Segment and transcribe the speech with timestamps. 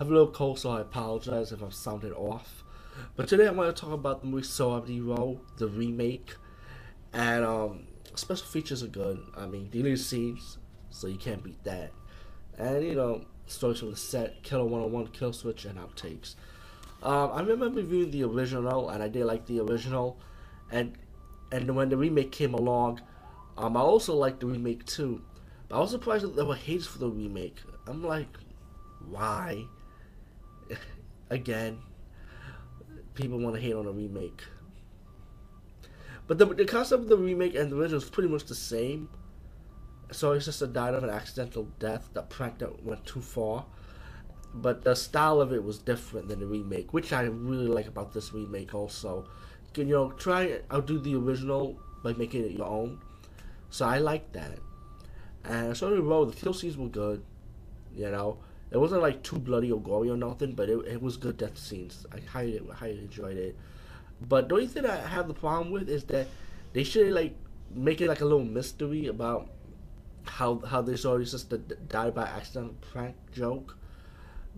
[0.00, 2.64] have a little cold, so I apologize if I'm sounding off.
[3.16, 6.36] But today I want to talk about the movie Sorority Row, the remake,
[7.12, 9.22] and um, special features are good.
[9.36, 10.56] I mean, deleted scenes,
[10.88, 11.92] so you can't beat that,
[12.56, 16.34] and you know, stories from the set, Killer 101, Kill Switch, and outtakes.
[17.02, 20.18] Um, I remember reviewing the original, and I did like the original,
[20.70, 20.96] and
[21.52, 23.02] and when the remake came along,
[23.58, 25.20] um, I also liked the remake too.
[25.68, 27.56] But I was surprised that there were haters for the remake.
[27.86, 28.38] I'm like,
[29.06, 29.66] why?
[31.30, 31.78] Again,
[33.14, 34.42] people want to hate on a remake.
[36.26, 39.08] But the, the concept of the remake and the original is pretty much the same.
[40.12, 42.08] So it's just a died of an accidental death.
[42.12, 43.66] The prank that went too far.
[44.54, 48.12] But the style of it was different than the remake, which I really like about
[48.12, 49.28] this remake also.
[49.76, 53.00] You know, try outdo the original by making it your own.
[53.70, 54.58] So I like that.
[55.44, 57.24] And so Row, the kill scenes were good.
[57.94, 58.38] You know,
[58.70, 61.58] it wasn't like too bloody or gory or nothing, but it, it was good death
[61.58, 62.06] scenes.
[62.12, 63.56] I highly highly enjoyed it.
[64.28, 66.28] But the only thing I have the problem with is that
[66.72, 67.34] they should like
[67.74, 69.48] make it like a little mystery about
[70.24, 71.52] how how this already just
[71.88, 73.76] died by accident prank joke.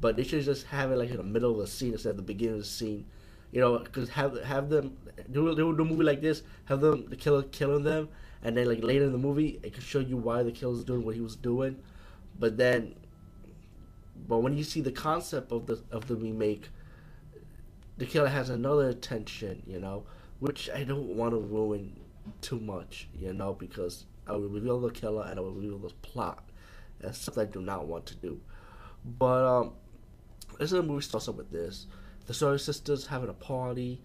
[0.00, 2.16] But they should just have it like in the middle of the scene instead of
[2.16, 3.06] the beginning of the scene.
[3.52, 4.96] You know, because have have them
[5.30, 8.08] do, do a movie like this, have them the killer killing them,
[8.42, 11.04] and then like later in the movie, it can show you why the killer's doing
[11.04, 11.78] what he was doing.
[12.38, 12.96] But then,
[14.26, 16.68] but when you see the concept of the of the remake,
[17.98, 20.04] the killer has another intention, you know,
[20.40, 22.00] which I don't want to ruin
[22.40, 25.90] too much, you know, because I will reveal the killer and I will reveal the
[26.02, 26.42] plot.
[27.00, 28.40] That's something I do not want to do.
[29.04, 29.72] But um,
[30.58, 31.86] this is a movie starts up with this:
[32.26, 34.00] the Sorry sisters having a party.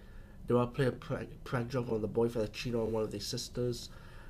[0.48, 3.04] They want to play a prank, prank joke on the boyfriend that cheated on one
[3.04, 3.90] of their sisters.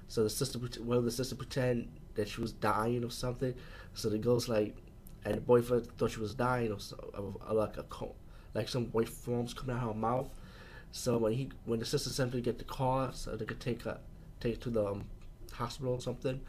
[0.10, 3.54] So the sister, one of the sisters pretend that she was dying or something.
[3.94, 4.76] So the girl's like,
[5.26, 6.96] and the boyfriend thought she was dying or, so,
[7.48, 7.86] or like a
[8.54, 10.30] like some white foams coming out of her mouth.
[10.92, 13.60] So when he when the sister sent her to get the car so they could
[13.60, 14.00] take her
[14.40, 15.06] take her to the um,
[15.54, 16.42] hospital or something.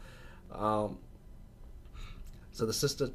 [0.51, 0.97] Um,
[2.51, 3.09] so the sister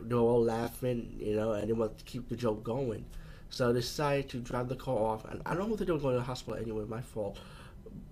[0.00, 3.04] they were all laughing, you know, and they want to keep the joke going.
[3.50, 5.98] So they decided to drive the car off, and I don't know if they were
[5.98, 6.84] going to the hospital anyway.
[6.88, 7.38] My fault.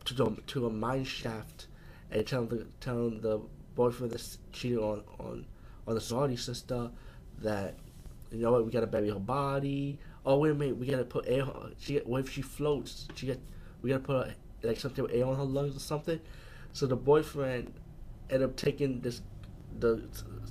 [0.07, 1.67] To the, to a mine shaft,
[2.11, 3.41] and tell the telling the
[3.75, 5.47] boyfriend that's cheating on on
[5.87, 6.91] on the sorority sister
[7.39, 7.75] that
[8.31, 11.25] you know what we gotta bury her body oh wait a minute, we gotta put
[11.27, 11.47] air.
[11.79, 13.09] She what if she floats?
[13.15, 13.41] She get
[13.83, 14.33] we gotta put
[14.63, 16.21] like something with air on her lungs or something.
[16.73, 17.73] So the boyfriend
[18.29, 19.23] ended up taking this
[19.79, 20.03] the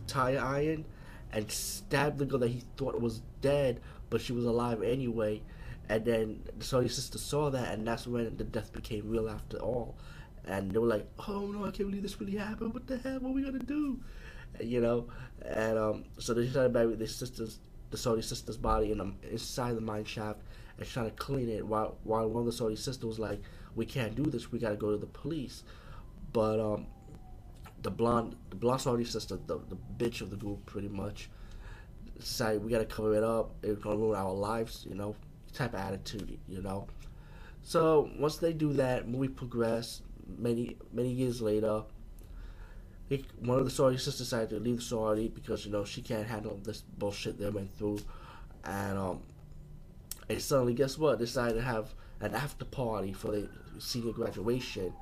[0.07, 0.85] tire iron
[1.31, 3.79] and stabbed the girl that he thought was dead,
[4.09, 5.41] but she was alive anyway.
[5.87, 9.57] And then the his sister saw that, and that's when the death became real after
[9.57, 9.95] all.
[10.45, 12.73] And they were like, "Oh no, I can't believe this really happened.
[12.73, 13.19] What the hell?
[13.19, 13.99] What are we gonna do?"
[14.61, 15.07] You know.
[15.41, 17.59] And um, so they decided to bury their sister's
[17.91, 20.41] the sorority sister's body in the, inside the mine shaft
[20.77, 23.41] and trying to clean it while while one of the sorority sisters was like,
[23.75, 24.51] "We can't do this.
[24.51, 25.63] We got to go to the police."
[26.31, 26.87] But um,
[27.81, 31.29] the blonde the blonde sorority sister, the the bitch of the group, pretty much
[32.19, 33.51] decided we got to cover it up.
[33.63, 35.15] It's gonna ruin our lives, you know,
[35.53, 36.87] type of attitude, you know.
[37.63, 40.01] So once they do that, movie progress.
[40.37, 41.83] Many many years later,
[43.09, 46.01] he, one of the sorority sisters decided to leave the sorority because you know she
[46.01, 47.99] can't handle this bullshit they went through,
[48.63, 49.19] and um,
[50.29, 51.17] and suddenly guess what?
[51.17, 53.49] Decided to have an after party for the
[53.79, 54.93] senior graduation.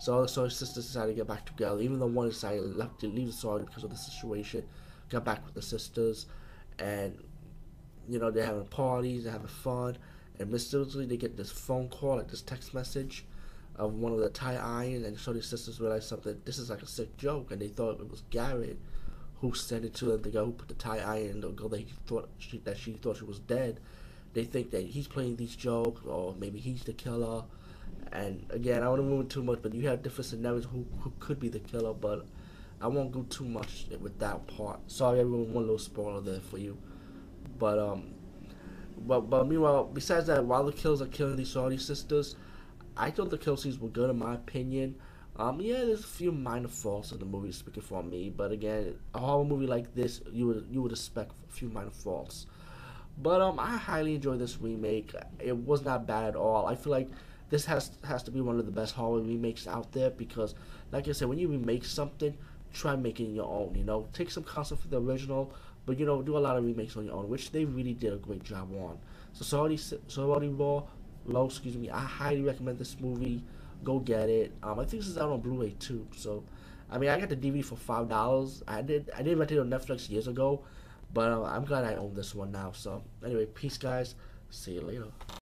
[0.00, 1.80] So all the sorority sisters decided to get back together.
[1.80, 4.64] Even though one decided left to leave the sorority because of the situation,
[5.08, 6.26] got back with the sisters,
[6.80, 7.16] and
[8.08, 9.96] you know they're having parties, they're having fun,
[10.40, 13.24] and mysteriously they get this phone call, like this text message
[13.76, 16.40] of one of the tie iron, and the sisters realized something.
[16.44, 18.78] This is like a sick joke, and they thought it was Garrett
[19.40, 20.22] who sent it to them.
[20.22, 22.92] The guy who put the tie iron, the girl that he thought she, that she
[22.92, 23.80] thought she was dead.
[24.34, 27.44] They think that he's playing these jokes, or maybe he's the killer.
[28.12, 31.40] And again, I don't move too much, but you have different scenarios who who could
[31.40, 32.24] be the killer, but
[32.80, 34.80] I won't go too much with that part.
[34.86, 36.78] Sorry, everyone, one little spoiler there for you.
[37.58, 38.14] But um,
[38.98, 42.36] but but meanwhile, besides that, while the killers are killing these sorority sisters,
[42.96, 44.96] I thought the kill scenes were good in my opinion.
[45.36, 48.96] Um, yeah, there's a few minor faults in the movie speaking for me, but again,
[49.14, 52.46] a horror movie like this, you would you would expect a few minor faults.
[53.18, 55.14] But um, I highly enjoyed this remake.
[55.38, 56.66] It was not bad at all.
[56.66, 57.08] I feel like
[57.48, 60.54] this has has to be one of the best horror remakes out there because,
[60.90, 62.36] like I said, when you remake something,
[62.74, 63.74] try making your own.
[63.74, 65.54] You know, take some concept from the original,
[65.86, 68.12] but you know, do a lot of remakes on your own, which they really did
[68.12, 68.98] a great job on.
[69.32, 70.88] So sorry, Sorority Row
[71.26, 71.90] Low, excuse me.
[71.90, 73.42] I highly recommend this movie.
[73.84, 74.52] Go get it.
[74.62, 76.06] Um, I think this is out on Blu-ray too.
[76.16, 76.44] So,
[76.90, 78.62] I mean, I got the DVD for five dollars.
[78.68, 80.62] I did I did rent it on Netflix years ago,
[81.14, 82.72] But uh, I'm glad I own this one now.
[82.72, 84.14] So anyway, peace, guys.
[84.50, 85.06] See you later.